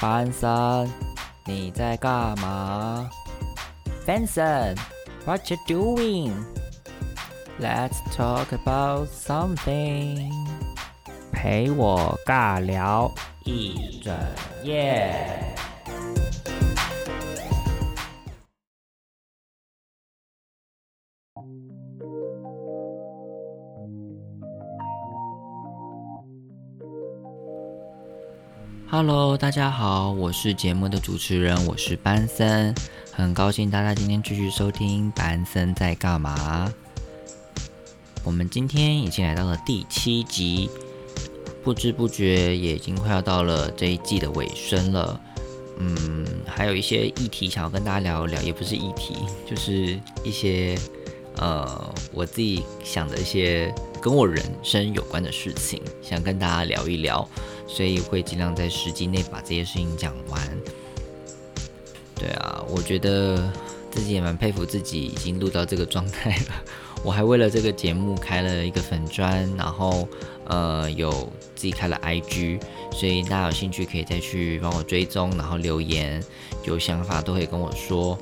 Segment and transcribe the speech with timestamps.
[0.00, 0.88] 班森，
[1.46, 3.08] 你在干嘛？
[4.06, 6.32] Benson，What you doing?
[7.60, 10.30] Let's talk about something.
[11.32, 13.10] 陪我尬聊
[13.44, 14.14] 一整
[14.62, 15.54] 夜。
[28.97, 32.73] Hello，大家好，我是节目的主持人，我是班森，
[33.11, 36.73] 很高兴大家今天继续收听班森在干嘛。
[38.23, 40.69] 我们今天已经来到了第七集，
[41.61, 45.19] 不知不觉也已经快要到了这一季的尾声了。
[45.77, 49.13] 嗯，还有一些议题想要跟大家聊一聊，也不是议题，
[49.45, 50.79] 就是一些
[51.35, 57.27] 呃我自己想的一些跟我人生有关的事情，想跟大家聊一聊。
[57.67, 60.41] 所以会尽量在时机内把这些事情讲完。
[62.15, 63.51] 对啊，我觉得
[63.91, 66.63] 自己也蛮佩服自己已经录到这个状态了。
[67.03, 70.07] 我还为了这个节目开了一个粉砖，然后
[70.45, 71.11] 呃有
[71.55, 72.59] 自己开了 IG，
[72.91, 76.23] 所以大家有兴趣可以再去帮我追踪，然后留言，
[76.63, 78.17] 有想法都可以跟我说。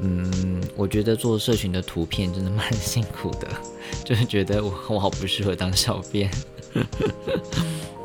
[0.00, 3.48] 嗯，我觉得做社群的图片真的蛮辛苦的，
[4.04, 6.30] 就是觉得我我好不适合当小编。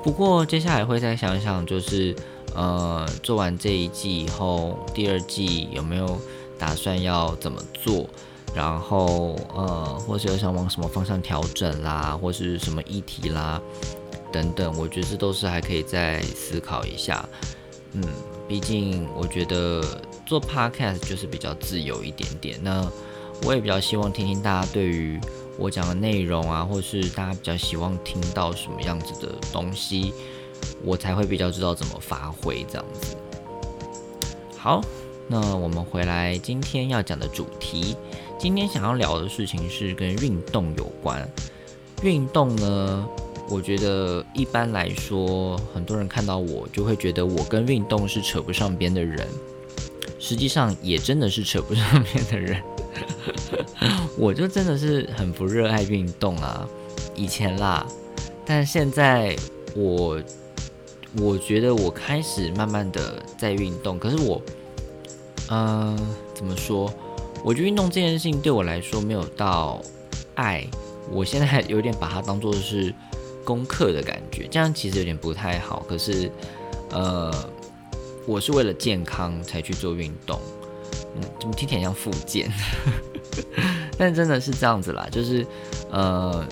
[0.03, 2.15] 不过接下来会再想想，就是
[2.55, 6.19] 呃，做完这一季以后，第二季有没有
[6.57, 8.09] 打算要怎么做？
[8.55, 13.61] 然后呃，或是有想往什么方向调整啦，或是什么议题啦
[14.31, 17.23] 等等，我觉得这都是还可以再思考一下。
[17.93, 18.03] 嗯，
[18.47, 19.83] 毕竟我觉得
[20.25, 22.59] 做 podcast 就是比较自由一点点。
[22.61, 22.85] 那
[23.43, 25.19] 我也比较希望听听大家对于。
[25.57, 30.13] 我讲的内容啊，或是大家比较希望听到什么样子的东西，
[30.83, 33.15] 我才会比较知道怎么发挥这样子。
[34.57, 34.81] 好，
[35.27, 37.95] 那我们回来今天要讲的主题，
[38.39, 41.27] 今天想要聊的事情是跟运动有关。
[42.01, 43.07] 运动呢，
[43.49, 49.27] 我觉得一般来说，很多人看到我就会觉得我跟运动是扯不上边的人，
[50.17, 52.61] 实际上也真的是扯不上边的人。
[54.17, 56.67] 我就真的是很不热爱运动啊，
[57.15, 57.85] 以前啦，
[58.45, 59.35] 但现在
[59.75, 60.21] 我
[61.17, 64.41] 我觉得我开始慢慢的在运动，可是我，
[65.49, 65.97] 嗯，
[66.33, 66.93] 怎么说？
[67.43, 69.81] 我觉得运动这件事情对我来说没有到
[70.35, 70.63] 爱，
[71.11, 72.93] 我现在有点把它当做是
[73.43, 75.83] 功课的感觉，这样其实有点不太好。
[75.89, 76.31] 可是，
[76.91, 77.33] 呃，
[78.27, 80.39] 我是为了健康才去做运动，
[81.15, 82.51] 嗯，怎么听起来像复健？
[83.97, 85.45] 但真的是这样子啦，就是，
[85.91, 86.45] 呃，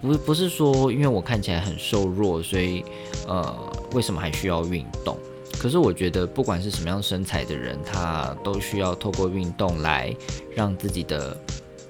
[0.00, 2.84] 不不是说因为我看起来很瘦弱，所以
[3.26, 5.16] 呃，为什么还需要运动？
[5.58, 10.14] 可是我觉得不管是什么样身材的人，他都需要透过运动来
[10.54, 11.36] 让自己的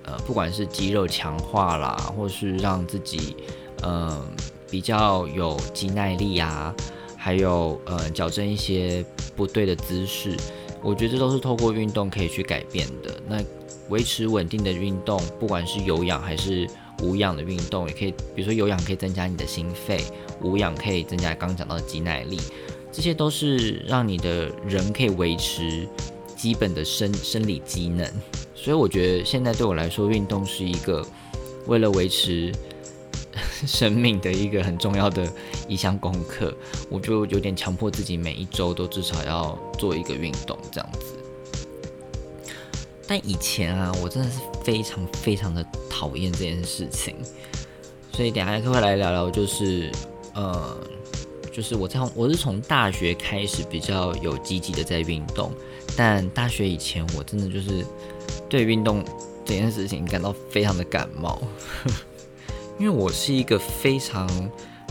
[0.04, 3.36] 呃，不管是肌肉强化啦，或是让自己
[3.82, 4.20] 嗯
[4.70, 6.74] 比较有肌耐力啊，
[7.16, 9.04] 还有呃矫正一些
[9.36, 10.36] 不对的姿势，
[10.82, 13.20] 我觉得这都是透过运动可以去改变的。
[13.28, 13.42] 那
[13.88, 16.68] 维持稳定的运动，不管是有氧还是
[17.02, 20.04] 无氧的运动，也可以，比如说有氧可以增加你的心肺，
[20.42, 22.38] 无氧可以增加刚刚讲到的肌耐力，
[22.90, 25.86] 这些都是让你的人可以维持
[26.36, 28.06] 基本的生生理机能。
[28.54, 31.04] 所以我觉得现在对我来说，运动是一个
[31.66, 32.52] 为了维持
[33.66, 35.30] 生命的一个很重要的
[35.68, 36.54] 一项功课。
[36.88, 41.18] 我就有点强迫自己每一周都至少要做一个运动，这样子。
[43.06, 47.14] 但以前啊，我真的是非常非常的讨厌这件事情，
[48.12, 49.90] 所以等下会来聊聊，就是
[50.34, 50.76] 呃，
[51.52, 55.52] 就是我从我是从大学开始比较有积极的在运动，
[55.96, 57.84] 但大学以前我真的就是
[58.48, 59.04] 对运动
[59.44, 61.42] 这件事情感到非常的感冒，
[62.82, 64.28] 因为我是一个非常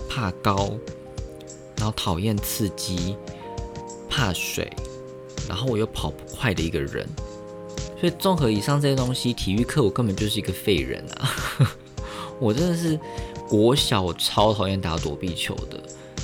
[0.07, 0.71] 怕高，
[1.75, 3.17] 然后讨厌刺激，
[4.09, 4.71] 怕水，
[5.45, 7.05] 然后我又跑不快的一个人。
[7.99, 11.35] 所以综合以上这些东西，体育课我根本就是一个废人啊！
[12.39, 12.97] 我真的是
[13.49, 15.77] 国小我超讨厌打躲避球的，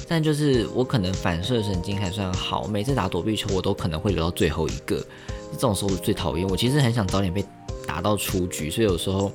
[0.08, 5.06] 但就是我可能反射神经还算好，每次打躲避球我都可能会留到最后一个，
[5.52, 6.48] 这种时候最讨厌。
[6.48, 7.44] 我其实很想早点被
[7.86, 9.30] 打到出局，所以有时候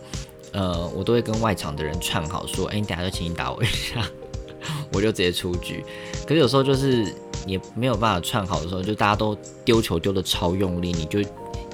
[0.52, 4.06] 呃我都会跟外场的人串好说，哎，你等下就请你打我一下，
[4.92, 5.84] 我就直接出局。
[6.26, 7.12] 可是有时候就是
[7.46, 11.20] 也没有办法串好的时候，就大家都丢球丢的超用力，你就。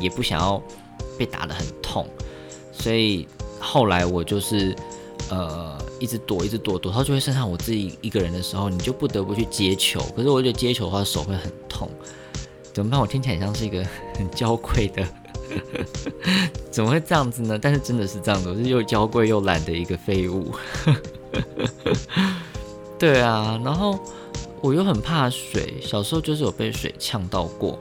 [0.01, 0.63] 也不想要
[1.19, 2.07] 被打得很痛，
[2.71, 3.27] 所以
[3.59, 4.73] 后来我就是
[5.29, 10.01] 呃一直躲，一直躲，躲到就会剩下我自己一个人的时候，你就不得不去接球。
[10.15, 11.91] 可是我觉得接球的话手会很痛，
[12.73, 13.01] 怎么办？
[13.01, 13.85] 我听起来像是一个
[14.17, 15.05] 很娇贵的，
[16.71, 17.59] 怎么会这样子呢？
[17.61, 20.53] 但是真的是这样子，我是又娇贵又懒的一个废物。
[22.99, 23.99] 对啊，然后
[24.61, 27.79] 我又很怕水，小时候就是有被水呛到过，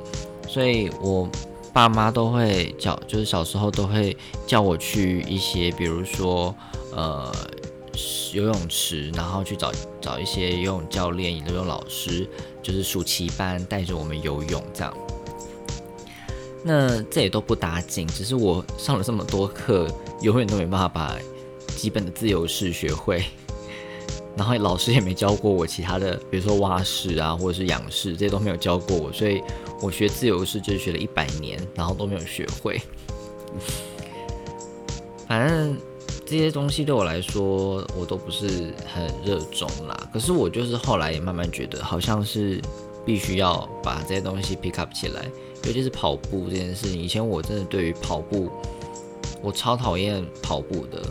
[0.47, 1.27] 所以我
[1.73, 4.15] 爸妈都会叫，就是小时候都会
[4.45, 6.55] 叫我去一些，比如说
[6.91, 7.31] 呃
[8.33, 12.29] 游泳池，然后去找找一些游泳教练、游泳老师，
[12.61, 14.93] 就是暑期班带着我们游泳这样。
[16.67, 19.87] 那这也都不打紧，只是我上了这么多课，
[20.21, 21.17] 永远都没办法把
[21.77, 23.23] 基本的自由式学会。
[24.35, 29.41] 然后老师也没教过我其他的，比如说蛙式啊，或者是仰式，这些都没有教过我，所以
[29.81, 32.81] 我学自由式就是学了一百年，然后都没有学会。
[35.25, 35.77] 反正
[36.25, 39.97] 这些东西对我来说，我都不是很热衷啦。
[40.13, 42.61] 可是我就是后来也慢慢觉得，好像是
[43.05, 45.25] 必须要把这些东西 pick up 起来，
[45.67, 46.99] 尤其是跑步这件事情。
[46.99, 48.49] 以前我真的对于跑步，
[49.43, 51.03] 我超讨厌跑步的，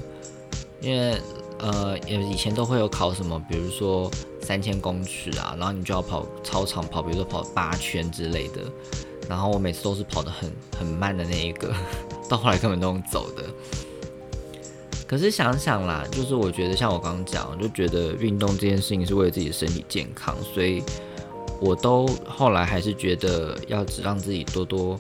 [0.80, 1.20] 因为。
[1.58, 4.10] 呃，以前都会有考什么，比如说
[4.42, 8.60] 三千公尺啊，然后你就要跑操场跑，比如说跑八圈之类的。
[9.26, 11.74] 然后我每次都是跑得很很慢的那一个，
[12.28, 13.44] 到后来根本都用走的。
[15.06, 20.82] 可是想想啦，就是我觉得像我刚刚讲，就觉得运动这件事情是为了自己的身体健康，所以
[21.60, 24.98] 我都后来还是觉得要只让自己多多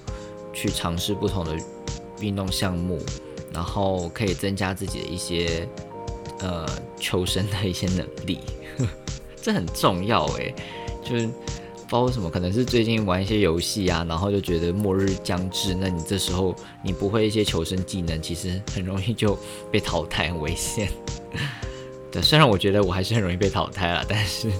[0.52, 1.56] 去尝试不同的
[2.20, 2.98] 运动项目，
[3.52, 5.68] 然后可以增加自己的一些。
[6.40, 6.66] 呃，
[7.00, 8.40] 求生的一些能力，
[9.40, 10.54] 这很重要诶。
[11.02, 19.34] 就是不知道为什么，可能是最近玩一些游戏啊，然后就觉得末日将至，那你这时候你不会一些求生技能，其实很容易就
[19.72, 20.90] 被淘汰，很危险。
[22.12, 24.50] 对，虽然我觉得我还是很容易被淘汰了，但是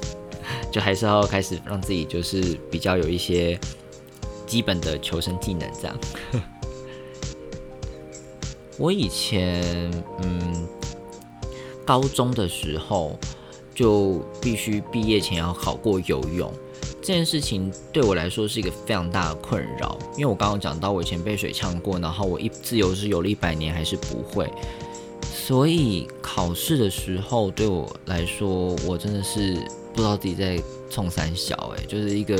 [0.77, 3.59] 就还是要开始让自己就是比较有一些
[4.47, 5.99] 基本的求生技能这样。
[8.77, 9.65] 我以前
[10.23, 10.69] 嗯。
[11.87, 13.17] 高中的时候
[13.73, 16.53] 就必须毕业前要考过游泳，
[17.01, 19.97] 这件事情对我来说是一个非常大的困扰。
[20.15, 24.53] 因为我刚刚讲到我以前被水呛过，然后我一自由式游了一百年还是不会，
[25.33, 29.57] 所以考试的时候对我来说，我真的是
[29.97, 32.39] 不知道自己在冲三小，诶，就是一个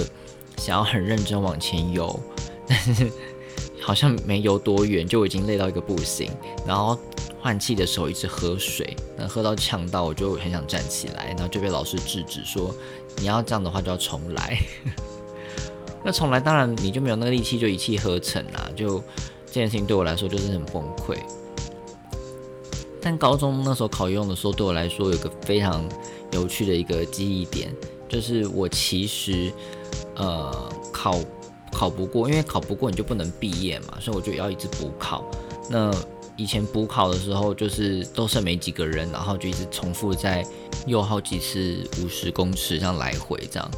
[0.59, 2.21] 想要很认真往前游，
[2.69, 3.11] 但是
[3.83, 6.31] 好像没游多远就已经累到一个不行，
[6.65, 6.97] 然后。
[7.39, 12.75] 换气的时候一直喝水，那喝到呛到，我就很想站起来，然后就被老师制止说，
[13.19, 14.59] 你要这样的话就要重来。
[16.03, 18.99] 那重来当然你就没有那个力气，就一气呵成啊，就
[19.47, 21.17] 这件事情对我来说就是很崩溃。
[23.01, 25.89] 但高中那时候考游泳的时候，对我来说有个非常
[26.33, 27.73] 有趣的一个记忆点，
[28.09, 29.53] 就是我其实
[30.15, 31.19] 呃考
[31.73, 35.25] 考不过，因为考不过你就不能毕业嘛，所以我就要一直补考。
[35.71, 35.91] 那
[36.37, 40.47] 以前补考的时候，就是都剩没几个人，然后就一直重复在
[40.87, 43.71] 游好几次五十公尺这样来回这样。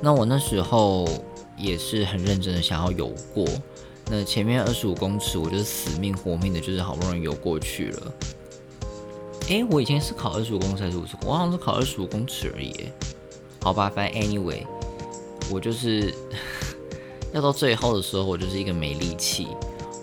[0.00, 1.08] 那我那时候
[1.56, 3.44] 也是很认真的想要游过。
[4.08, 8.12] 那前面二十五公尺，我就死命活命的，就是好不容易游过去了。
[9.50, 11.28] 诶，我以前是考二十五公尺还是五十公？
[11.28, 12.72] 我好像是考二十五公尺而已。
[13.60, 14.64] 好吧，反正 anyway，
[15.50, 16.14] 我就是
[17.34, 19.48] 要到最后的时候，我就是一个没力气。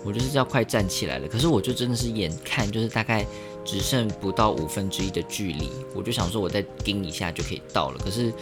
[0.04, 3.26] 我就是要快站起来了，可是我就真的是眼看就是大概
[3.64, 7.98] 只剩不到五分之一的距离，我就想说我再盯一下就可以到了。
[8.04, 8.32] 可是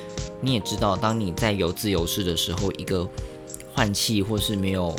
[0.40, 3.08] 你也知道，当你在游自由式的时候，一个
[3.72, 4.94] 换气或是没有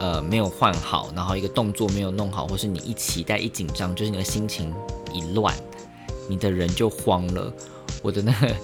[0.00, 4.72] 呃没有换好，然后一个动作没有弄好，或是你一期待一紧张，就是你的心情
[5.12, 5.54] 一乱，
[6.28, 7.52] 你的人就慌了。
[8.02, 8.54] 我的那个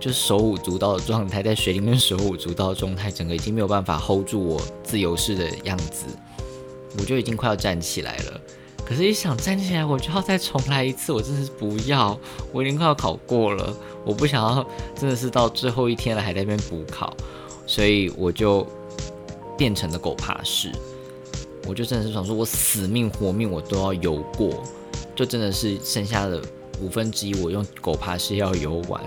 [0.00, 6.06] 就是手舞足蹈的状态，在水里面手舞足蹈的状态，整个已经没有办法 hold 住我自由式的样子。
[6.98, 8.40] 我就已经快要站起来了，
[8.84, 11.10] 可是，一想站起来，我就要再重来一次。
[11.10, 12.18] 我真的是不要，
[12.52, 13.74] 我已经快要考过了，
[14.04, 17.16] 我不想要，真的是到最后一天了还在那边补考，
[17.66, 18.66] 所以我就
[19.56, 20.70] 变成了狗爬式。
[21.66, 24.62] 我就真的是想说，我死命活命我都要游过，
[25.14, 26.40] 就真的是剩下的
[26.80, 29.00] 五分之一，我用狗爬式要游完。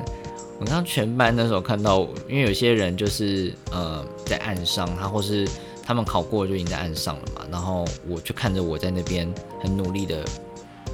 [0.59, 5.47] 我刚全班那时候看到，因为有些人就是呃在岸上，他或是。
[5.87, 10.25] 他们考过就已经在岸上了嘛，然后我就看着我在那边很努力的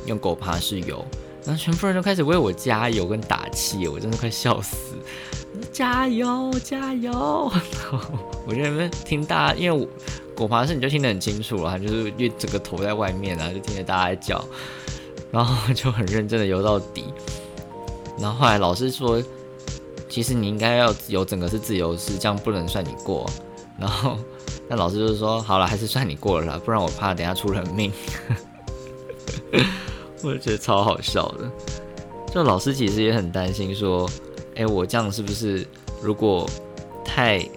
[0.05, 1.01] 用狗爬式游，
[1.45, 4.97] 然后全部人都开始为我加油跟打气，我真的快笑死！
[5.71, 7.09] 加油加油！
[8.45, 9.87] 我在那边听大家，因为我
[10.41, 14.43] 狗爬式你就听得很清楚了，就是因为整个头在外面啊，就听着大家在叫，
[15.29, 17.13] 然后就很认真的游到底。
[18.19, 19.21] 然后后来老师说，
[20.09, 23.29] 其实你应该要游整个是自由式，这样不能算你过。
[23.77, 24.17] 然后
[24.67, 27.91] 那老师就说，好了，还是算你过了啦，不然我怕等下出人命。
[30.23, 31.51] 我就觉得超好笑的。
[32.33, 34.09] 就老师其实也很担心，说，
[34.55, 35.67] 哎，我这样是不是
[36.01, 36.49] 如果
[37.05, 37.47] 太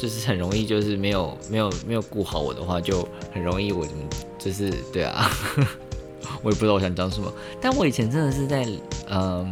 [0.00, 3.86] 就是很容易就是没有没有没有顾好我的话，就很容易我
[4.38, 5.30] 就是对啊。
[6.42, 8.66] 我也不知道我想讲什么，但我以前真的是在
[9.10, 9.50] 嗯。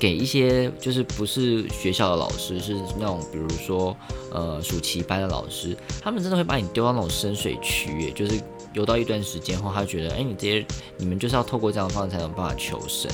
[0.00, 3.96] 给一些就是不是学校的老师，是那种比如说
[4.30, 8.40] 呃暑期班的老师，他们真的会把你丢到那种深水区，就是
[8.74, 10.64] 游到一段时间后，他觉得哎你这些
[10.98, 13.10] 你们就是要透过这样的方式才能办法求生。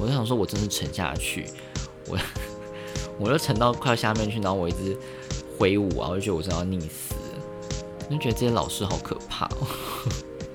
[0.00, 1.44] 我就想说，我真是沉下去，
[2.08, 2.16] 我
[3.20, 4.96] 我就沉到快要下面去，然后我一直
[5.64, 7.14] 挥舞啊，我就觉得我真的要溺死，
[8.10, 9.48] 就觉得这些老师好可怕。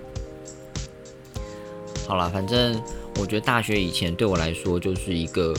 [2.07, 2.79] 好了，反正。
[3.19, 5.53] 我觉得大学以前对我来说就是一个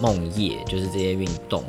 [0.00, 1.62] 梦夜，就是这些运动。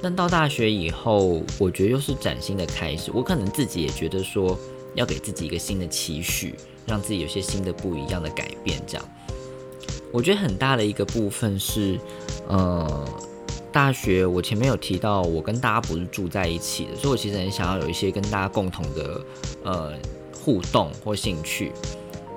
[0.00, 3.10] 但到大学以后，我觉得又是崭新的开始。
[3.12, 4.58] 我可能自己也觉得说，
[4.94, 6.54] 要给自己一个新的期许，
[6.86, 8.80] 让自己有些新的不一样的改变。
[8.86, 9.06] 这样，
[10.10, 12.00] 我觉得很大的一个部分是，
[12.48, 13.04] 呃，
[13.72, 19.20] 大学我前面有提到，我跟大家不是住在一起的，所以我其实很想要有一些跟大家共同的
[19.64, 19.92] 呃
[20.32, 21.72] 互动或兴趣。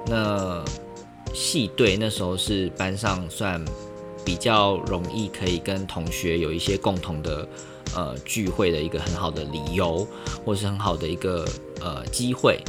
[0.08, 0.63] 那
[1.34, 3.63] 系队那时候是班上算
[4.24, 7.48] 比较容易可以跟同学有一些共同的
[7.96, 10.08] 呃聚会的一个很好的理由，
[10.46, 11.46] 或是很好的一个
[11.82, 12.60] 呃机会，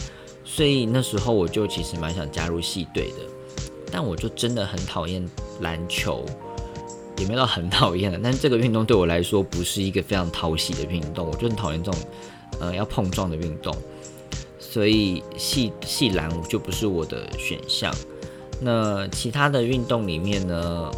[0.44, 5.24] 所以那时候我就其实蛮想加入系队的，但我就真的很讨厌
[5.60, 6.24] 篮球，
[7.18, 12.00] 也没到很讨厌的，但是这个运动对我来说不是一个非常讨喜的运动，我就很讨厌这种
[12.60, 13.74] 呃要碰撞的运动，
[14.58, 17.94] 所以细细篮就不是我的选项。
[18.60, 20.90] 那其他的运动里面呢，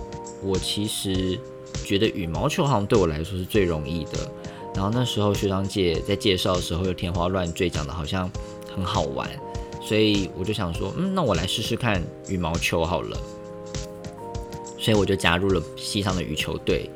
[0.43, 1.39] 我其实
[1.85, 4.31] 觉得羽毛球好像对我来说是最容易的。
[4.75, 8.31] 然后那时候学长姐在介绍的时候又天花乱坠，讲的好像
[8.73, 9.29] 很好玩，
[9.83, 13.19] 所以我就想说，嗯，那我来试试看羽毛球好了。
[14.89, 16.89] 所以我就加入了西上的羽球队。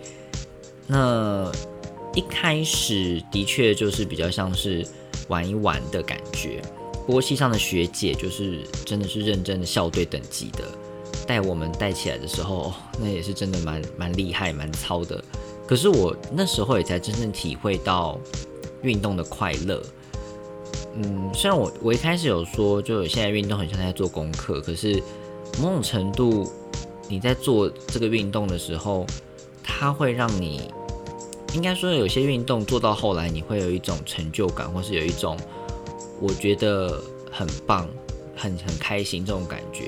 [0.86, 1.52] 那
[2.14, 4.82] 一开始的确就是比较像是
[5.28, 6.62] 玩一玩的感觉。
[7.06, 10.64] 不过西上的学姐就是真的是认真的校队等级的，
[11.26, 15.22] 带我们带起来的时候，那也是真的蛮蛮厉害、蛮操的。
[15.66, 18.18] 可是我那时候也才真正体会到
[18.80, 19.82] 运动的快乐。
[20.94, 24.94] 嗯，虽然我我一开始有说，就现在运动很像在做功课，可是
[25.60, 26.50] 某种程度
[27.08, 29.06] 你在做这个运动的时候，
[29.62, 30.70] 它会让你
[31.54, 35.36] 应该说有些运动做到后来，你会有一种成就感，或是有一种。
[36.20, 37.88] 我觉得很棒，
[38.36, 39.84] 很很开心这种感觉，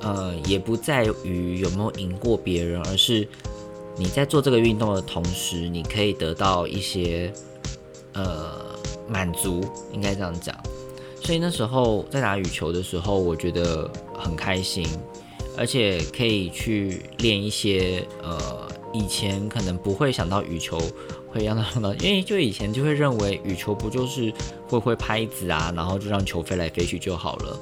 [0.00, 3.26] 呃，也不在于有没有赢过别人，而是
[3.96, 7.32] 你在做这个运动的同时，你可以得到一些
[8.12, 8.52] 呃
[9.08, 10.54] 满足，应该这样讲。
[11.20, 14.86] 所以那时候在打羽球的时候，我觉得很开心，
[15.58, 20.80] 而且可以去练一些呃以前可能不会想到羽球。
[21.30, 24.32] 会让他呢，因为就以前就会认为羽球不就是
[24.66, 27.60] 会挥拍子啊，然后就让球飞来飞去就好了。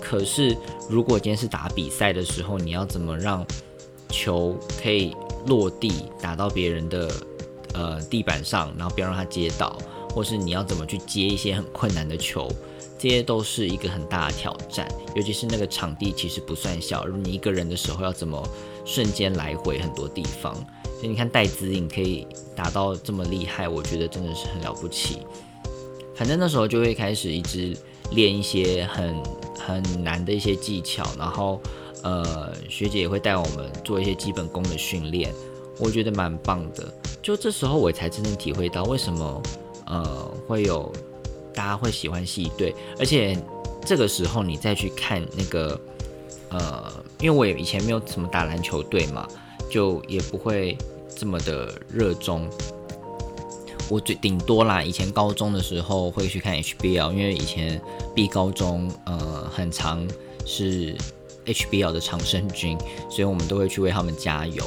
[0.00, 0.56] 可是
[0.88, 3.44] 如果今天是打比赛的时候，你要怎么让
[4.08, 5.12] 球可以
[5.46, 7.10] 落地打到别人的
[7.74, 9.76] 呃地板上，然后不要让它接到，
[10.14, 12.48] 或是你要怎么去接一些很困难的球，
[12.98, 14.88] 这些都是一个很大的挑战。
[15.14, 18.42] 尤其是那个场地其实不算小，如你一个人的时候要怎么
[18.84, 20.54] 瞬间来回很多地方。
[20.54, 22.26] 所以你看戴资颖可以
[22.56, 25.18] 打到这么厉害，我觉得真的是很了不起。
[26.16, 27.76] 反正那时候就会开始一直
[28.10, 29.22] 练一些很
[29.56, 31.60] 很难的一些技巧，然后
[32.02, 35.32] 呃学姐也会带我们做一些基本功的训练，
[35.78, 36.92] 我觉得蛮棒的。
[37.22, 39.42] 就这时候我才真正体会到为什么
[39.86, 40.92] 呃会有
[41.58, 43.36] 大家会喜欢系队，而且
[43.84, 45.80] 这个时候你再去看那个
[46.50, 49.26] 呃，因为我也以前没有什么打篮球队嘛。
[49.70, 50.78] 就也不会
[51.14, 52.48] 这么的热衷，
[53.90, 54.82] 我最顶多啦。
[54.82, 57.78] 以前高中的时候会去看 HBL，因为以前
[58.14, 60.08] B 高中呃很长
[60.46, 60.96] 是
[61.44, 62.78] HBL 的常胜军，
[63.10, 64.64] 所以我们都会去为他们加油。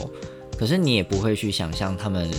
[0.55, 2.29] 可是你也不会去想象他们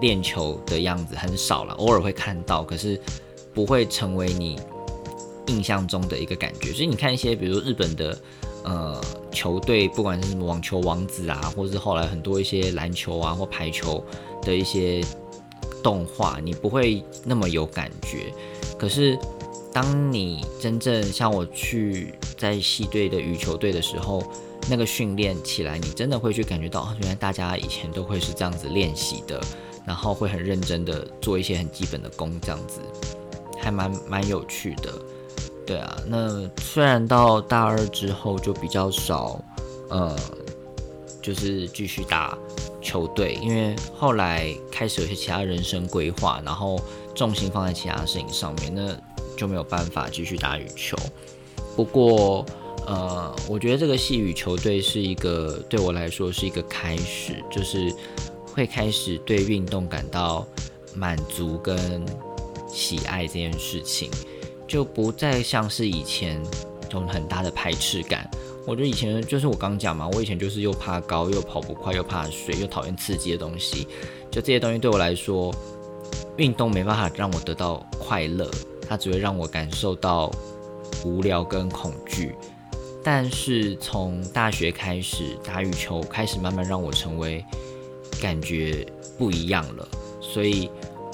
[0.00, 2.98] 练球的样子，很少了，偶尔会看到，可是
[3.56, 4.56] 不会成为你
[5.48, 6.72] 印象中的一个感觉。
[6.72, 8.16] 所以你看一些，比如日本的。
[8.68, 14.02] 呃，球队不管是什么网球王子啊，或是后来很多一些篮球啊或排球
[14.42, 15.00] 的一些
[15.84, 18.34] 动画，你不会那么有感觉。
[18.76, 19.16] 可是
[19.72, 24.20] 当你真正像我去在系队的羽球队的时候，
[24.68, 29.40] 那个训练起来，你真的会去感觉到，原来大家以前都会是这样子练习的，
[29.86, 32.80] 然后会很认真的做一些很基本的功，这样子，
[33.58, 34.92] 还蛮蛮有趣的。
[35.66, 39.42] 对啊，那虽然到大二之后就比较少，
[39.90, 40.16] 呃，
[41.20, 42.38] 就是继续打
[42.80, 46.80] 球队，因为后来开始有些其他人生规划，然后
[47.16, 48.96] 重心放在其他事情上面，那
[49.36, 50.96] 就没有办法继续打羽球。
[51.74, 52.46] 不过，
[52.86, 57.92] 呃，我觉得这个系羽球队是一个对我来说是一个开始，就是
[58.54, 60.46] 会开始对运动感到
[60.94, 62.06] 满足跟
[62.68, 64.10] 喜爱这件事情。
[64.66, 66.42] 就不再像是以前
[66.82, 68.28] 这种很大的排斥感。
[68.66, 73.86] 我觉得以前就是我刚讲嘛，我以前就是又怕高，又跑不快，又怕水，又讨厌刺激的东西。
[74.28, 75.54] 就这些东西对我来说，
[76.36, 78.50] 运动没办法让我得到快乐，
[78.88, 80.32] 它只会让我感受到
[81.04, 82.34] 无聊跟恐惧。
[83.04, 87.44] 但是从大学开始打羽球，开始慢慢让我成为
[88.20, 88.84] 感觉
[89.16, 89.88] 不一样了。
[90.20, 90.68] 所以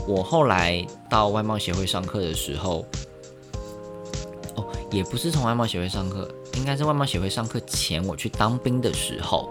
[0.07, 2.85] 我后来到外贸协会上课的时候。
[4.55, 6.29] 哦也不是从外贸协会上课，
[6.59, 9.51] 应该是外贸协会上课前我去当兵的时候，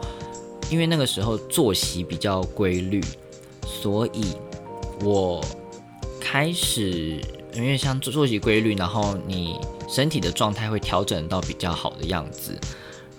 [0.70, 3.03] 因为那个时候作息比较规律，
[3.65, 4.36] 所以
[5.03, 5.43] 我
[6.20, 7.20] 开始
[7.55, 12.55] 因为像作息规律，然后你身体的状态会调整到比较好的样子，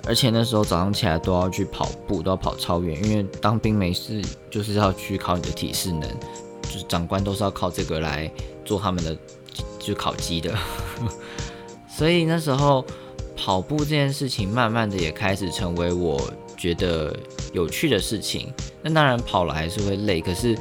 [0.07, 6.09] 而且那时候早上起来都要去跑步，都要跑超远，因为当兵没事就是要去考你的体适能，
[6.73, 8.31] 就是长官都是要靠这个来
[8.65, 9.15] 做他们的
[9.79, 10.57] 就考级的。
[11.87, 12.83] 所以那时候
[13.37, 16.19] 跑步这件事情，慢慢的也开始成为我
[16.57, 17.15] 觉得
[17.53, 18.51] 有趣的事情。
[18.81, 20.57] 那当然跑了还是会累，可是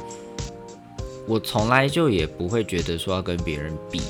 [1.26, 4.02] 我从来就也不会觉得说要跟别人比，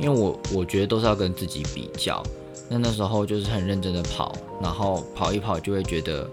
[0.00, 2.20] 因为我我觉得都是要跟自己比较。
[2.68, 6.28] 那那时候就是很认真的跑，然后跑一跑就会觉得，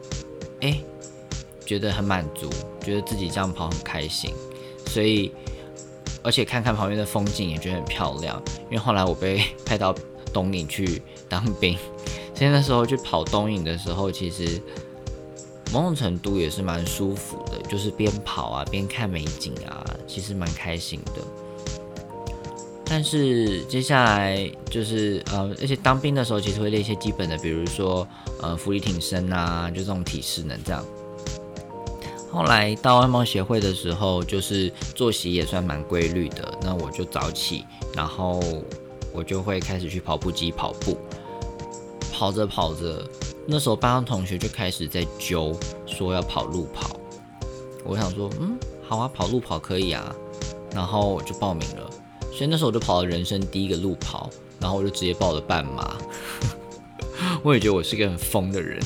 [0.61, 0.81] 哎，
[1.65, 2.49] 觉得很满足，
[2.83, 4.33] 觉得自己这样跑很开心。
[4.95, 5.29] 所以
[6.23, 9.93] 而且看看旁边的风景也觉得很漂亮，因为后来我被派到。
[10.33, 11.77] 东影去当兵，
[12.33, 14.61] 所以那时候去跑东影的时候，其实
[15.71, 21.21] 某种程度也是蛮舒服的，就是边跑啊边看美景啊，其实蛮开心的。
[22.83, 28.05] 但是接下来就是呃，而且当兵的时候其实会练一些基本的，比如说
[28.41, 30.83] 呃，浮力挺身啊，就这种体适能这样。
[32.35, 38.41] 后来到外贸协会的时候，就是作息也算蛮规律的，那我就早起，然后。
[39.17, 40.97] 我就会开始去跑步机跑步，
[42.11, 43.01] 跑着跑着，
[43.47, 46.99] 那时候班上同学就开始在揪，说要跑路跑。
[47.85, 50.13] 我想说，嗯，好啊，跑路跑可以啊，
[50.73, 51.89] 然后我就报名了。
[52.33, 55.95] 所以那时候我就跑了人生第一个路跑，然后我就直接报了半马。
[57.41, 58.83] 我也觉得我是个很疯的人。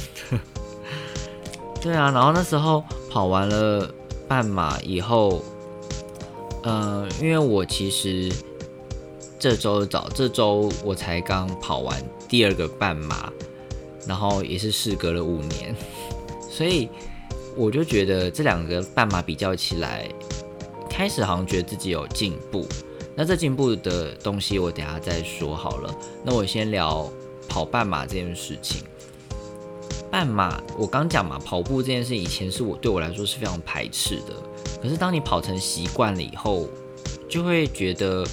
[1.82, 3.90] 对啊，然后那时候跑完了
[4.28, 5.42] 半马以后，
[6.64, 8.32] 呃，因为我其实。
[9.42, 13.32] 这周早，这周我才刚跑完第二个半马，
[14.06, 15.74] 然后也是事隔了五年，
[16.52, 16.90] 所以
[17.56, 20.10] 我就觉得这两个半马比较起来，
[20.90, 22.68] 开始好像觉得自己有进步。
[23.16, 25.96] 那这进步的东西我等下再说好了。
[26.22, 27.10] 那我先聊
[27.48, 28.84] 跑半马这件事情。
[30.12, 34.34] 半马我刚讲嘛，跑步这件事以前是我对我来说是非常排斥的，
[34.82, 36.68] 可是当你跑成习惯了以后，
[37.30, 38.26] 就会觉得。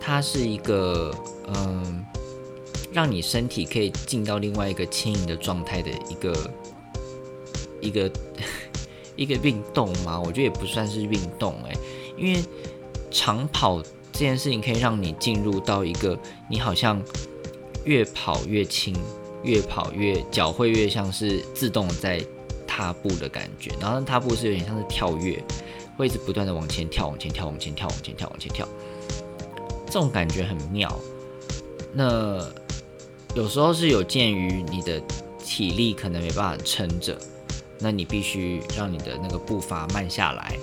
[0.00, 1.14] 它是一个
[1.48, 2.02] 嗯，
[2.90, 6.50] 让你身体可以进到另外一个轻盈的状态的一个
[7.82, 8.10] 一个
[9.16, 10.18] 一个运动嘛？
[10.18, 11.76] 我觉得也不算是运动诶，
[12.16, 12.42] 因为
[13.10, 17.02] 长跑这件事情可以让你进入到一个你好像
[17.84, 18.96] 越跑越轻，
[19.42, 22.20] 越跑越脚会越像是自动在
[22.66, 25.42] 踏步的感觉，然后踏步是有点像是跳跃，
[25.96, 28.68] 会一直不断的往前跳，往前跳，往前跳，往前跳，往前跳。
[29.86, 30.94] 这种感觉很妙，
[31.92, 32.46] 那
[33.34, 35.00] 有时候是有鉴于你的
[35.38, 37.18] 体力可能没办法撑着，
[37.78, 40.58] 那你必须让你的那个步伐慢下来。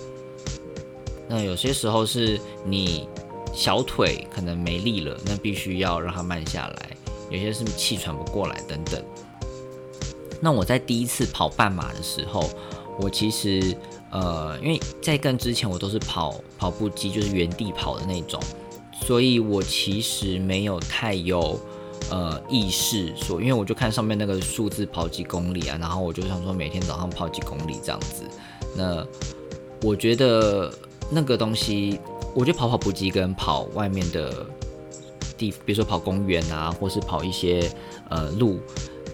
[1.27, 3.09] 那有些时候是你
[3.51, 6.89] 小腿可能没力了，那必须要让它慢下来。
[7.36, 9.04] 有些是气喘不过来等等。
[10.41, 12.50] 那我在第一次跑半马的时候，
[13.00, 13.76] 我其实
[14.12, 18.39] 呃，因为在更之前我都是跑跑步机，就是原地跑的那种。
[18.93, 21.60] 所以我其实没有太有
[22.10, 28.24] 呃意识说，因为我就看上面那个数字跑几公里啊，然后我就想说每天早上跑几公里这样子。
[28.76, 29.06] 那
[29.82, 30.74] 我觉得
[31.10, 32.00] 那个东西，
[32.34, 34.45] 我觉得跑跑步机跟跑外面的
[35.38, 37.69] 地，比如说跑公园啊，或是跑一些
[38.10, 38.60] 呃路，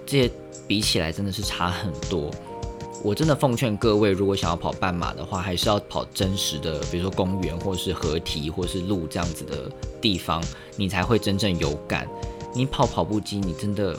[0.06, 0.32] 这些
[0.68, 2.32] 比起来真的是差很多。
[3.04, 10.44] 我真的奉劝各位，如果想要跑半马的话，还是要跑真实的，比如说公园或是河堤或是路这样子的地方，
[10.76, 12.08] 你才会真正有感。
[12.54, 13.98] 你跑跑步机，你真的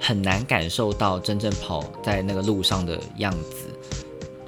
[0.00, 3.66] 很难感受到真正跑在那个路上的样子，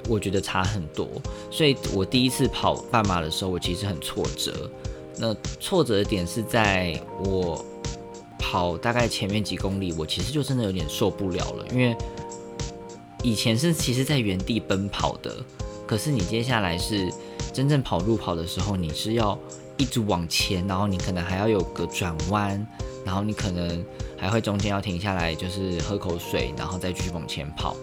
[0.09, 1.07] 我觉得差很多。
[1.49, 4.69] 所以我第一次跑半马的时候，我其实很挫折。
[5.17, 7.63] 那挫折的点是在我
[8.37, 11.95] 跑大概前面几公里，我其实就真的有点受不了了，因为。
[13.25, 15.33] 以前是其实在原地奔跑的，
[15.87, 17.09] 可是你接下来是
[17.53, 19.39] 真正跑路跑的时候，你是要
[19.77, 22.67] 一直往前，然后你可能还要有个转弯，
[23.05, 23.81] 然后你可能
[24.17, 27.77] 还会中间要停下来，就是喝口水，然后再继续往前跑。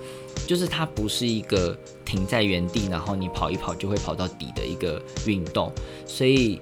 [0.47, 5.73] 就是它不是一个停在原地，然后你跑一跑就会跑到底的一个运动。
[6.07, 6.61] 所以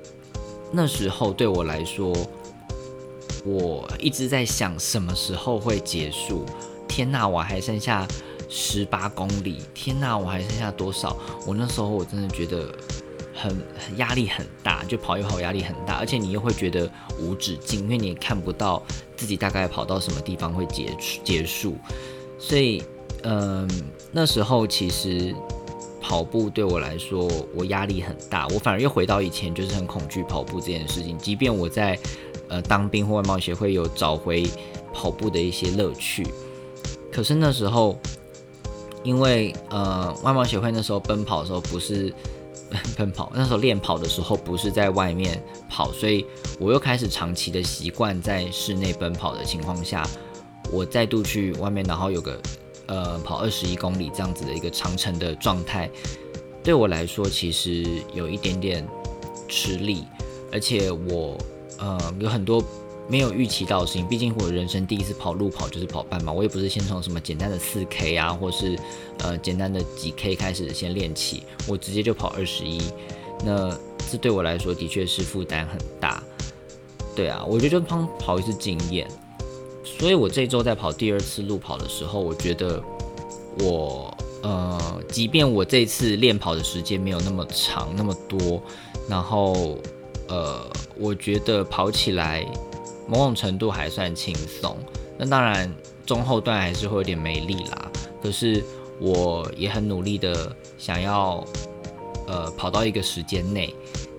[0.70, 2.12] 那时候对我来说，
[3.44, 6.44] 我一直在想什么时候会结束。
[6.86, 8.06] 天呐，我还剩下。
[8.50, 11.14] 十八公里，天呐，我还剩下多少？
[11.46, 12.74] 我那时候我真的觉得
[13.34, 13.54] 很
[13.98, 18.82] 压力很大，就跑一跑压力很大，而且你又会觉得无止境，因为你也看不到
[19.18, 21.76] 自己大概跑到什么地方会结结束。
[22.38, 22.82] 所以，
[23.22, 23.68] 嗯，
[24.10, 25.34] 那时候其实
[26.08, 31.18] 跑步对我来说，我压力很大，我反而又回到以前，就是很恐惧跑步这件事情。
[31.18, 31.98] 即便我在
[32.48, 34.48] 呃当兵或外贸协会有找回
[34.94, 36.26] 跑步的一些乐趣，
[37.12, 37.98] 可是那时候。
[39.04, 42.12] 因为呃，外贸协会那时候奔跑的时候不是
[42.98, 45.40] 奔跑，那时候练跑的时候不是在外面
[45.70, 46.26] 跑，所以
[46.58, 50.06] 我又开始长期的习惯在室内奔跑的情况下，
[50.72, 52.38] 我再度去外面，然后有个
[52.88, 55.88] 呃跑二十一公里这样子的一个长程的状态，
[56.62, 58.86] 对我来说其实有一点点
[59.48, 60.04] 吃力，
[60.52, 61.38] 而且我
[61.78, 62.62] 呃有很多。
[63.10, 68.78] 没有预期到的事情，毕竟我人生第一次跑路跑就是跑半马，我也不是先从什么简单的四 K 啊，或是
[69.20, 72.82] 呃简单的几 K 开始先练起，我直接就跑二十一，
[73.42, 73.74] 那
[74.12, 76.22] 这对我来说的确是负担很大。
[77.16, 79.08] 对啊，我觉得就跑跑一次经验，
[79.98, 82.82] 所以我这周在跑第二次路跑的时候，我觉得
[83.60, 88.62] 我呃，即便我这次练跑的时间没有那么长那么多，
[89.08, 89.78] 然后
[90.28, 90.60] 呃，
[90.98, 92.44] 我觉得跑起来。
[93.10, 94.76] 某种程度还算轻松，
[95.16, 95.74] 那当然
[96.04, 97.90] 中后段还是会有点没力啦。
[98.22, 98.62] 可是
[99.00, 101.42] 我也很努力的想要，
[102.26, 103.74] 呃，跑到一个时间内。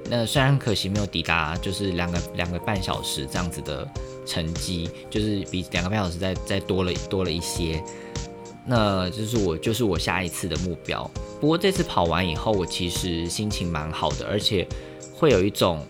[0.09, 3.87] 那虽然可惜没有抵达，就是两个两个半小时这样子的
[4.29, 7.83] 成绩，就是比两个半小时再再多了多了一些。
[8.65, 11.09] 那就是我就是我下一次的目标。
[11.41, 14.67] 不过这次跑完以后，我其实心情蛮好的，而且
[15.15, 15.83] 会有一种。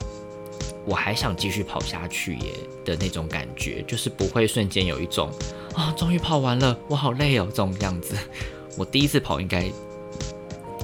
[0.85, 5.29] 我还想继续跑下去耶的那种感觉，就是不会瞬间有一种
[5.75, 8.15] 啊，终于跑完了，我好累哦这种样子。
[8.75, 9.69] 我第一次跑应该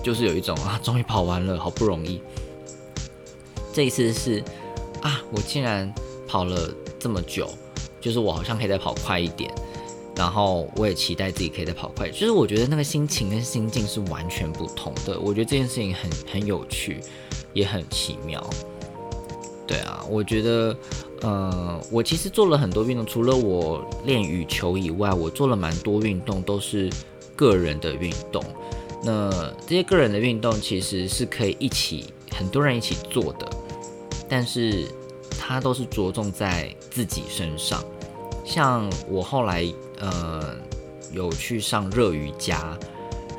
[0.03, 2.21] 就是有一种啊，终于跑完了，好不容易。
[3.73, 4.43] 这一次是
[5.01, 5.91] 啊，我竟然
[6.27, 6.69] 跑了
[7.05, 7.47] 这么久，
[8.01, 9.53] 就是我好像可以再跑快一点，
[10.15, 12.09] 然后我也期待自己可以再跑快。
[12.09, 15.19] 就是我觉得那个心情跟心境是完全不同的。
[15.19, 16.99] 我觉得这件事情很很有趣，
[17.53, 18.43] 也很奇妙。
[19.67, 20.75] 对啊，我觉得，
[21.21, 26.89] 呃，我其实做了很多运动，除了我练羽球以外，我做了蛮多运动，都是
[27.35, 28.43] 个人的运动。
[29.03, 29.29] 那
[29.67, 33.47] 这些个人的运动其实是可以一起很多人一起做的，
[34.27, 34.87] 但是
[35.47, 37.83] 它都是着重在自己身上。
[38.43, 39.63] 像我后来
[39.99, 40.55] 呃
[41.11, 42.77] 有去上热瑜伽，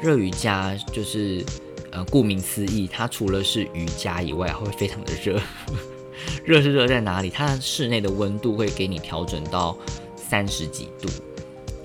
[0.00, 1.44] 热瑜伽就是
[1.90, 5.40] 呃顾名思义，它除了是瑜伽以外，会非常的热。
[6.44, 7.28] 热是热在哪里？
[7.28, 9.76] 它室内的温度会给你调整到
[10.16, 11.08] 三十几度，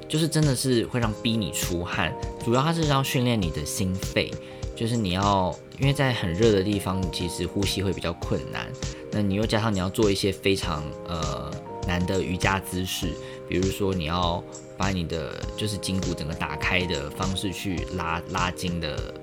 [0.08, 2.14] 就是真的是会让逼你出汗。
[2.46, 4.32] 主要它是要训练你的心肺，
[4.76, 8.68] 就是你要因为在很热的地方，其实呼吸会比较困难。
[9.12, 11.52] 那你又加上你要做一些非常呃
[11.88, 13.12] 难的瑜伽姿势，
[13.48, 14.44] 比如说你要
[14.78, 19.14] 把你的就是筋骨整个打开的方式去拉拉筋的，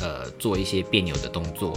[0.00, 1.72] 呃，做一些别扭的动作。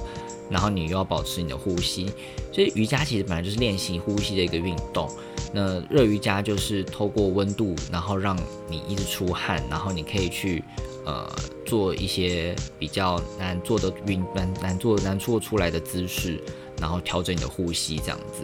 [0.49, 2.11] 然后你又要保持你的呼吸，
[2.51, 5.09] 所以瑜伽其实本来就是练习呼吸的一个运动。
[5.53, 10.61] 那热瑜伽就是透过温度，然后让你一直出汗，然后你可以去
[11.05, 11.25] 呃
[11.65, 16.37] 做一些比较难做的运难难做难做出来的姿势，
[16.81, 18.43] 然后调整你的呼吸这样子。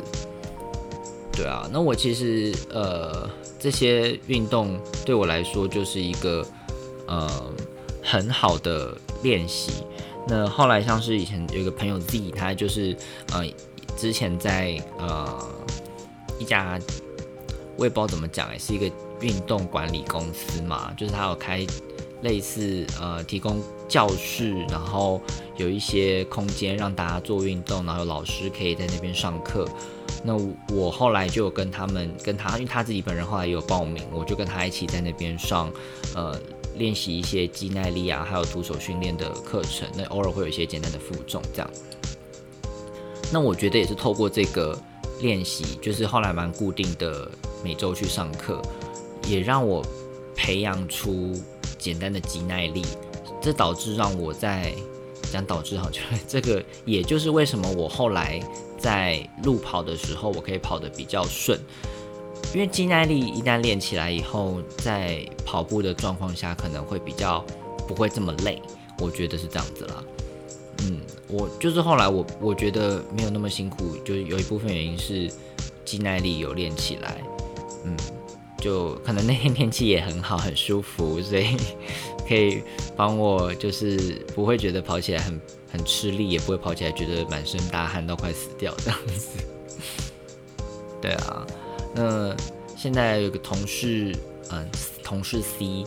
[1.34, 6.46] 对啊，那我其实呃这些运动对我来说就是一个
[7.08, 7.30] 呃
[8.02, 9.84] 很好的练习。
[10.28, 12.96] 那后来像是以前有一个朋友 Z，他就是
[13.34, 13.44] 呃
[13.96, 15.48] 之前在呃
[16.40, 16.80] 一家，
[17.78, 21.66] 我也不知道怎么讲，哎，是一个运动管理公司嘛，就是他有开
[22.24, 25.22] 类似呃提供教室，然后
[25.56, 29.68] 有一些空间让大家做运动，然后老师可以在那边上课。
[30.24, 30.36] 那
[30.74, 35.72] 我后来就跟他们跟他，因为他自己本人后来也有报名，我就跟他一起在那边上
[36.16, 36.38] 呃
[36.76, 39.88] 练习一些肌耐力啊，还有徒手训练的课程。
[39.96, 41.70] 那偶尔会有一些简单的负重这样。
[43.32, 44.78] 那我觉得也是透过这个
[45.22, 47.30] 练习，就是后来蛮固定的
[47.64, 48.62] 每周去上课，
[49.28, 49.86] 也让我
[50.36, 51.34] 培养出
[51.78, 52.84] 简单的肌耐力。
[53.42, 54.74] 这导致让我在
[55.32, 58.40] 讲导致好， 就这个也就是为什么我后来
[58.78, 61.60] 在路跑的时候，我可以跑得比较顺，
[62.54, 67.44] 因为肌耐力一旦练起来以后，在跑步的状况下可能会比较
[67.88, 68.62] 不会这么累，
[69.00, 70.04] 我觉得是这样子啦。
[70.84, 75.30] 嗯，我就是后来我我觉得没有那么辛苦，就是有一部分原因是
[75.84, 77.22] 肌耐力有练起来，
[77.84, 77.98] 嗯，
[78.60, 81.58] 就可能那天天气也很好，很舒服，所以
[82.28, 82.62] 可以
[82.96, 85.40] 帮我就是不会觉得跑起来很
[85.72, 89.38] 很吃力，也不会跑起来觉得满身大汗到快死掉这样子。
[91.02, 91.46] 对啊，
[91.96, 92.36] 那
[92.76, 94.16] 现在有个同事，
[94.52, 94.68] 嗯，
[95.04, 95.86] 同事 C，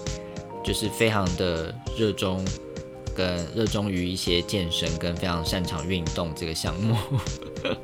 [0.64, 2.44] 就是非常的热衷。
[3.12, 6.96] 跟热衷于一些健身，跟非常擅长运动这个项目，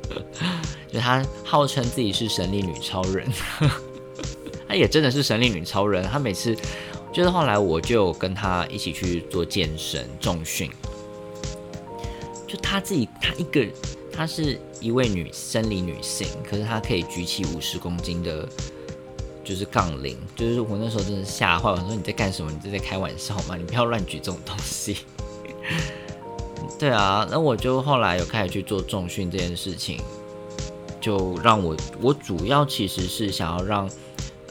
[0.91, 3.27] 就他号称自己是神力女超人，
[4.67, 6.01] 他也真的是神力女超人。
[6.05, 6.55] 他每次
[7.11, 10.69] 就是后来我就跟他一起去做健身重训，
[12.47, 13.65] 就他自己他一个
[14.11, 18.47] 他是一位女生理女性，可是她可以举起五十公斤的，
[19.43, 20.17] 就是杠铃。
[20.35, 22.51] 就是我那时候真的吓坏，我说你在干什么？
[22.51, 23.55] 你这在开玩笑吗？
[23.55, 24.97] 你不要乱举这种东西。
[26.79, 29.99] 对啊，那我就后来有开始去做重训这件事情，
[31.01, 33.89] 就让我我主要其实是想要让，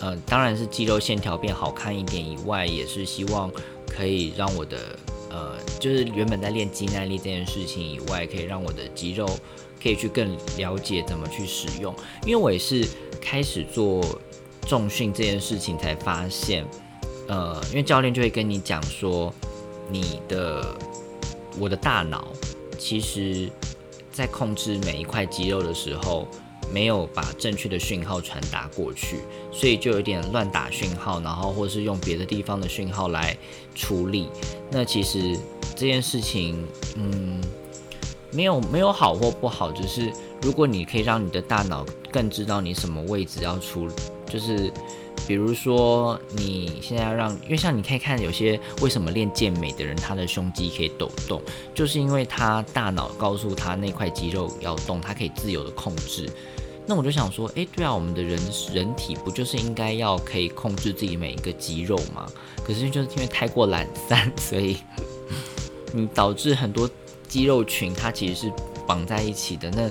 [0.00, 3.50] 呃，当然是肌肉线条变好看一点以外，也是希望
[3.88, 4.98] 可以让我的
[5.30, 9.28] 呃，就是原本在练肌耐力这件事情以外，可以让我的肌肉
[9.82, 11.94] 可以去更了解怎么去使用。
[12.24, 12.86] 因为我也是
[13.20, 14.04] 开始做
[14.66, 16.64] 重训这件事情才发现，
[17.28, 19.32] 呃，因为教练就会跟你讲说
[19.90, 20.76] 你的。
[21.58, 22.28] 我的大脑
[22.78, 23.50] 其实，
[24.12, 26.28] 在控制每一块肌肉的时候，
[26.72, 29.20] 没有把正确的讯号传达过去，
[29.52, 33.36] 所以就有点乱打讯号，然后或是用别的地方的讯号来
[33.74, 34.28] 处理。
[34.70, 35.38] 那其实
[35.74, 37.40] 这件事情，嗯，
[38.32, 43.94] 没有没有好或不好，只是如果你可以让你的大脑更知道你什么位置要处理，
[44.26, 44.72] 就是。
[45.26, 51.42] 比如说，你现在要让，因为像你可以看有些为什么练健美的人，他的胸肌可以抖动，
[51.74, 56.30] 就是因为他大脑告诉他那块肌肉要动，他可以自由的控制。
[56.86, 58.40] 那我就想说，诶，对啊，我们的人
[58.72, 62.30] 人体不就是应该要可以控制自己每一个肌肉吗？
[62.64, 64.76] 可是就是因为太过懒散，所以
[65.92, 66.88] 你导致很多
[67.26, 68.52] 肌肉群它其实是
[68.86, 69.68] 绑在一起的。
[69.70, 69.90] 那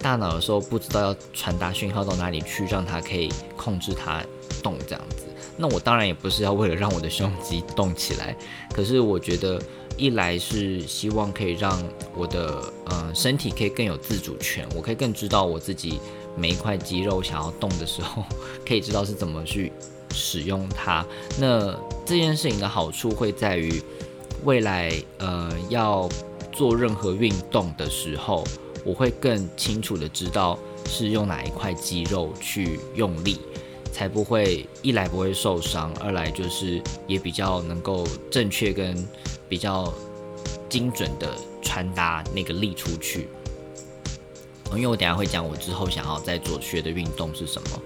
[0.00, 4.24] 大脑有时候不知道要传达讯号到哪里去，让它可以控制它。
[4.64, 5.26] 动这样子，
[5.58, 8.34] 那我当然也不是要为了让我的胸肌动起来，
[8.74, 9.60] 可是我觉得
[9.96, 11.80] 一来是希望可以让
[12.16, 16.00] 我的呃身体可以更有自主权，我可以更知道我自己
[16.36, 18.24] 每一块肌肉想要动的时候，
[18.66, 19.70] 可以知道是怎么去
[20.12, 21.06] 使用它。
[21.38, 23.82] 那这件事情的好处会在于
[24.44, 26.08] 未来呃要
[26.50, 28.42] 做任何运动的时候，
[28.84, 33.38] 我会更清楚的知道是用哪一块肌肉去用力。
[33.94, 39.08] 才不会一来不会受伤，二来就是也比较能够正确跟
[39.48, 39.94] 比较
[40.68, 41.28] 精准的
[41.62, 43.28] 传达那个力出去。
[44.72, 47.80] 因为我等下会讲我之后想要再做学的运动是什么，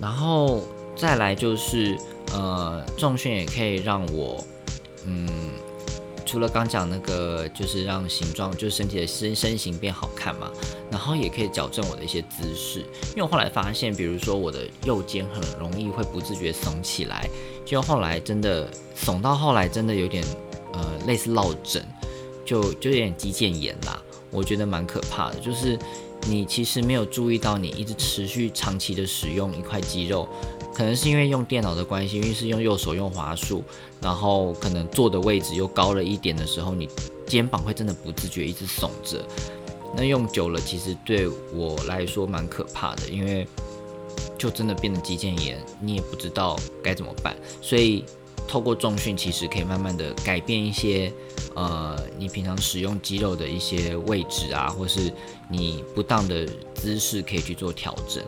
[0.00, 0.62] 然后
[0.96, 1.94] 再来就是
[2.32, 4.42] 呃重训也可以让我
[5.04, 5.28] 嗯。
[6.26, 10.50] 除了刚讲那个，就是让形状，就是身体的身身形变好看嘛，
[10.90, 12.80] 然后也可以矫正我的一些姿势。
[13.10, 17.30] 因为我后来发现，比如说我的右肩很容易会不自觉耸起来，
[17.64, 20.24] 就后来真的耸到后来真的有点
[20.72, 21.86] 呃类似落枕，
[22.44, 24.02] 就就有点肌腱炎啦。
[24.32, 25.78] 我觉得蛮可怕的，就是
[26.28, 30.28] 你其实没有注意到，你一直持续长期的使用一块肌肉。
[30.76, 33.64] 可能是因为用电脑的关系，因为是用右手用滑鼠，
[33.98, 36.86] 然后可能坐的位置又高了一点的时候，你
[37.26, 39.24] 肩膀会真的不自觉一直耸着。
[39.96, 43.48] 那用久了，其实对我来说蛮可怕的，因为
[44.36, 47.34] 就真的变得肌腱炎，你也不知道该怎么办。
[47.62, 48.04] 所以
[48.46, 51.10] 透过重训，其实可以慢慢的改变一些，
[51.54, 55.10] 呃，你平常使用肌肉的一些位置啊，或是
[55.48, 58.22] 你不当的姿势，可以去做调整。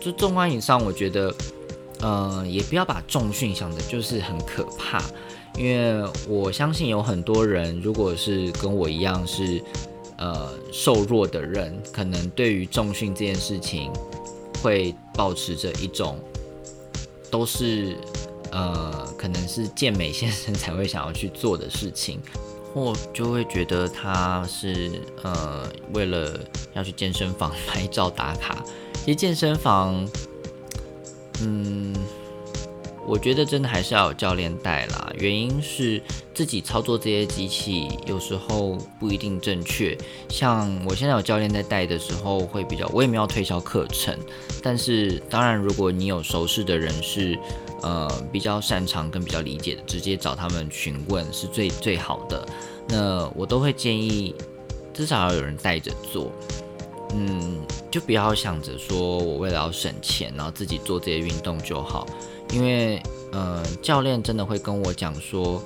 [0.00, 1.34] 就纵观以上，我觉得，
[2.00, 5.02] 呃，也不要把重训想的就是很可怕，
[5.56, 9.62] 因为我相信有很多人，如果是跟我一样是
[10.18, 13.90] 呃瘦弱的人，可能对于重训这件事情
[14.62, 16.18] 会保持着一种
[17.30, 17.96] 都是
[18.52, 22.20] 呃可能是健美先生才会想要去做的事情。
[22.74, 26.38] 或就会觉得他是呃为了
[26.74, 28.62] 要去健身房 拍照打卡。
[29.08, 30.06] 其实健身房，
[31.40, 31.94] 嗯，
[33.06, 35.10] 我觉得真的还是要有教练带啦。
[35.18, 36.02] 原因是
[36.34, 39.96] 自己操作这些机器有时候不一定正确。
[40.28, 44.14] 像我现在有教练在带的时候，会比较我也没有推销课程。
[44.62, 47.38] 但是当然，如果你有熟识的人是
[47.80, 52.46] 呃比较擅长跟比较理解的，直接找他们询问是最最好的。
[52.86, 54.34] 那我都会建议，
[54.92, 56.30] 至少要有人带着做，
[57.14, 57.58] 嗯，
[57.90, 62.06] 就不要想着说我为了要省钱，然后自己做这些运动就好，
[62.52, 65.62] 因为，呃，教练真的会跟我讲说，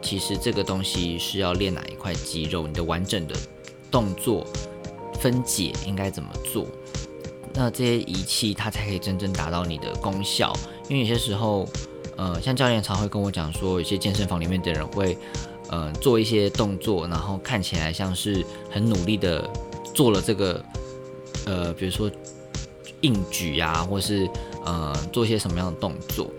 [0.00, 3.34] 其实这个东西是要练哪一块肌肉，你的完整的
[3.90, 4.46] 动作
[5.20, 6.66] 分解应该怎么做，
[7.54, 10.52] 那这些仪器它才可以真正达到你的功效，
[10.88, 11.68] 因为有些时候，
[12.16, 15.18] 呃，像教练常会跟我讲说，有些健身房里面的人会。
[15.70, 19.46] 呃，做一些动作，然后看起来像是很努力的
[19.98, 20.64] 做了这个，
[21.44, 22.08] 呃，比如说
[23.00, 24.30] 硬举啊，或是
[24.64, 26.30] 呃做一些什么样的动作，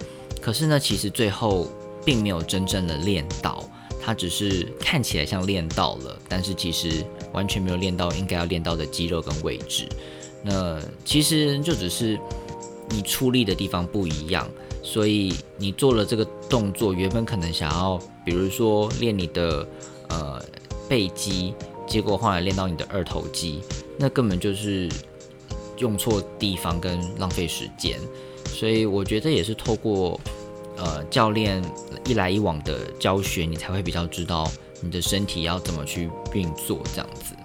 [0.41, 1.67] 可是呢，其实最后
[2.05, 3.69] 并没有真正的练到，
[4.01, 9.89] 它只是看起来像练到了，但是其实完全没有练到应该要练到的肌肉跟位置。
[10.41, 12.17] 那其实就只是
[12.89, 14.47] 你出力的地方不一样。
[14.81, 19.67] 所以你做了这个动作，原本可能想要，比如说练你的
[20.07, 20.41] 呃
[20.87, 21.53] 背肌，
[21.89, 23.59] 结果后来练到你的二头肌，
[23.97, 24.87] 那根本就是
[25.79, 27.99] 用错地方跟浪费时间。
[28.45, 30.17] 所以我觉得也是透过
[30.77, 31.61] 呃教练
[32.05, 34.49] 一来一往的教学，你才会比较知道
[34.79, 37.35] 你的身体要怎么去运作这样子。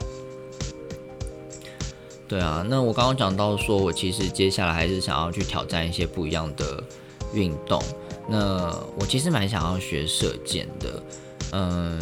[2.28, 6.84] 对啊，那我刚刚讲到说，我其实接下来还是想要去挑战一些不一样的。
[7.32, 7.82] 运动，
[8.28, 11.02] 那我其实蛮想要学射箭的，
[11.50, 12.00] 嗯，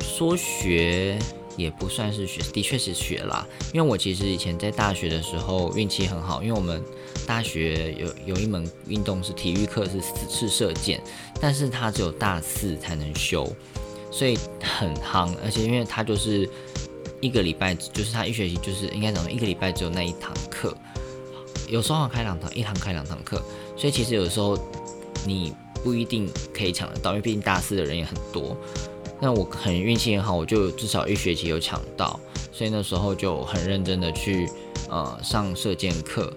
[0.00, 1.16] 说学
[1.56, 3.46] 也不算是学，的确是学啦。
[3.72, 6.82] 因为我其实以前在大学的时候运气很好，因为我们
[7.26, 11.00] 大学有有一门运动是体育课是是射箭，
[11.40, 13.50] 但是它只有大四才能修，
[14.10, 15.34] 所以很夯。
[15.44, 16.48] 而且因为它就是
[17.20, 20.76] 一个礼拜，就是它一学期就是应该怎么一个礼拜只有那一堂课，
[21.68, 23.42] 有时候开两堂，一堂开两堂课。
[23.76, 24.58] 所以其实有时候
[25.26, 28.56] 你不一定可以抢得到，因为毕竟大四的人也很多。
[29.20, 32.18] 那我很运气很好，我就至少一学期有抢到，
[32.52, 34.48] 所以那时候就很认真的去
[34.90, 36.32] 呃上射箭课，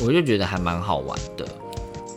[0.00, 1.46] 我就觉得还蛮好玩的。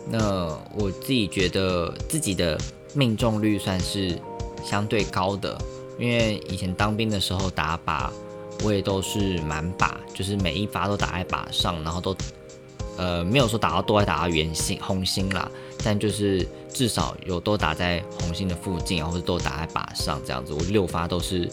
[0.10, 2.60] 那我自己觉得自己的
[2.94, 4.20] 命中率算是
[4.64, 5.58] 相对高的，
[6.00, 8.10] 因为以前当兵的时候打靶，
[8.64, 12.16] 我也都是满靶，就是每一发都打在靶上，然后都。
[12.98, 15.50] 呃，没有说打到都会打到圆心红心啦，
[15.84, 20.54] 但就是至少有都打在红心的附近，或者都打在靶上这样子。
[20.54, 21.50] 我六发都是，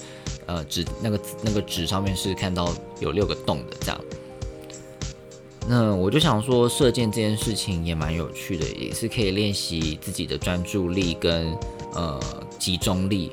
[0.46, 4.00] 呃，纸那个那个纸上面是看到有六个洞的这样。
[5.68, 11.57] 那我就想说，射箭这件事情也蛮有趣的，也是可以练习自己的专注力跟
[11.94, 12.20] 呃
[12.59, 13.31] 集中力。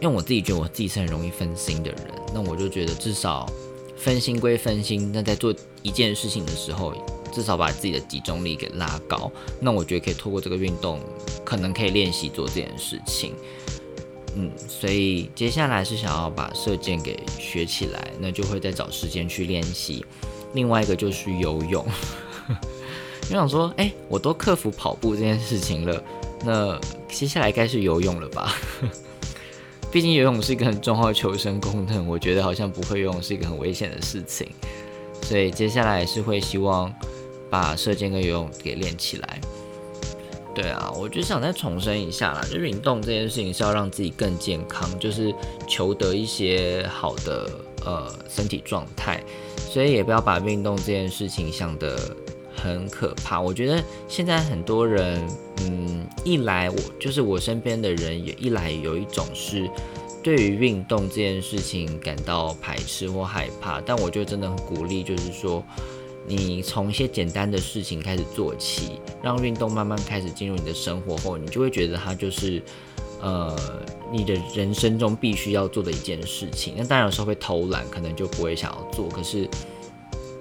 [0.00, 2.00] 因为我自己觉得我自己是很容易分心的人，
[2.34, 3.50] 那我就觉得至少
[3.96, 6.92] 分心归分心，那在做一件事情的时候。
[7.36, 10.98] 至少把自己的集中力给拉高，那我觉得可以透过这个运动，
[11.44, 13.34] 可能可以练习做这件事情。
[14.34, 20.02] 嗯，所以接下来是想要把射箭给学起来，那就会再找时间去练习。
[20.54, 21.84] 另外一个就是游泳，
[22.48, 26.02] 我想说，哎，我都克服跑步这件事情了，
[26.42, 28.56] 那接下来该是游泳了吧？
[29.92, 34.48] 毕竟游泳是一个很重要的求生功能，我觉得好像不会游泳是一个很危险的事情，
[35.20, 36.90] 所以接下来是会希望。
[37.48, 39.40] 把射箭跟游泳给练起来，
[40.54, 45.34] 对啊，我就想再重申一下啦，就运动这件事情是要让自己更健康，就是
[45.68, 47.50] 求得一些好的
[47.84, 49.22] 呃身体状态，
[49.56, 51.98] 所以也不要把运动这件事情想得
[52.54, 53.40] 很可怕。
[53.40, 55.22] 我觉得现在很多人，
[55.60, 59.70] 嗯，一来我就是我身边的人也一来有一种是
[60.22, 65.62] 对于运动这件事情感到排斥或害怕，但我就真的很鼓励，就是说。
[66.28, 72.60] 你从一些简单的事情开始做起，让运动慢慢开始进入你的生活后，你就会觉得它就是，
[73.22, 73.56] 呃，
[74.12, 76.74] 你的人生中必须要做的一件事情。
[76.76, 79.08] 那当然有时候会偷懒，可能就不会想要做。
[79.08, 79.48] 可是，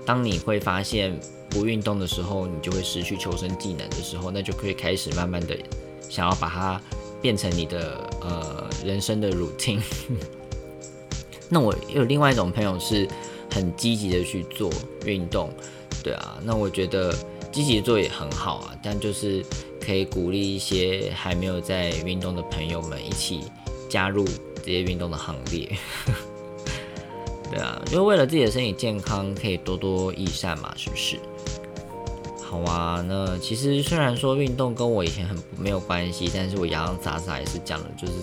[0.05, 1.17] 当你会发现
[1.49, 5.55] 不运动的时候，你就会失去求生技能的时候，那就可以开始慢慢的
[6.09, 6.81] 想要把它
[7.21, 9.81] 变成你的呃人生的 routine。
[11.49, 13.07] 那我有另外一种朋友是
[13.51, 14.71] 很积极的去做
[15.05, 15.51] 运动，
[16.05, 17.11] 对啊，那我觉得
[17.51, 19.43] 积极做也很好啊，但就是
[19.83, 23.41] 可以鼓励一些还没有在运动的朋友们一起
[23.89, 24.23] 加入
[24.57, 25.75] 这些运动的行列。
[27.49, 31.17] 对啊，就为了自己的身体健康，可以多多益善嘛，是不是？
[32.43, 38.13] 好啊，那其实虽然说运动跟我以前很没有关系，但是我洋洋洒洒也是讲了就是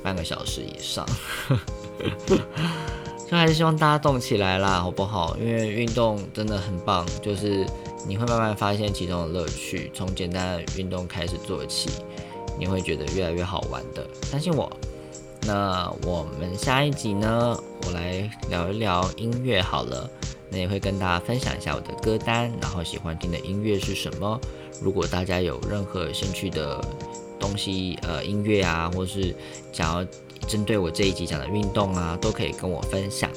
[0.00, 1.04] 半个小时以上，
[3.28, 5.36] 就还是希望大家动起来啦，好不好？
[5.38, 7.66] 因为运动真的很棒，就是
[8.06, 11.90] 你会慢慢发现其中的乐趣，从简单的运动开始做起，
[12.56, 14.70] 你会觉得越来越好玩的，相信我。
[15.42, 20.08] 那我们下一集呢，我来聊一聊音乐好了。
[20.48, 24.40] 那也会跟大家分享一下我的歌单，然后喜欢听的音乐是什么。
[24.80, 26.80] 如果大家有任何兴趣的
[27.40, 29.34] 东西，呃，音乐啊，或是
[29.72, 30.06] 想要
[30.46, 33.30] 针对我这一集讲的运动啊，都可以跟我分享。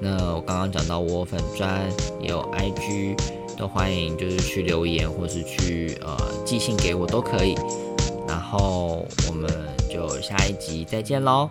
[0.00, 1.88] 那我刚刚讲到我粉专
[2.20, 3.16] 也有 IG，
[3.56, 7.54] 都欢迎就是去留言或是去呃寄信给我都可以。
[8.26, 9.50] 然后我们
[9.90, 11.50] 就下一集再见喽，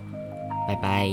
[0.67, 1.09] 拜拜。